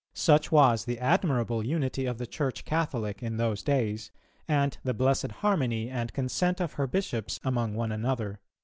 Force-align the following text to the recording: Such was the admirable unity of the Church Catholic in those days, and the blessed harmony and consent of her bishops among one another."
Such 0.15 0.51
was 0.51 0.85
the 0.85 0.97
admirable 0.97 1.63
unity 1.63 2.07
of 2.07 2.17
the 2.17 2.25
Church 2.25 2.65
Catholic 2.65 3.21
in 3.21 3.37
those 3.37 3.61
days, 3.61 4.09
and 4.47 4.75
the 4.83 4.95
blessed 4.95 5.29
harmony 5.31 5.91
and 5.91 6.11
consent 6.11 6.59
of 6.59 6.73
her 6.73 6.87
bishops 6.87 7.39
among 7.43 7.75
one 7.75 7.91
another." 7.91 8.39